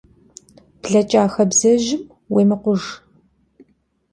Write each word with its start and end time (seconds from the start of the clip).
Bleç'a 0.81 1.23
xabzejım 1.33 2.01
vukhêmıkhujj. 2.31 2.85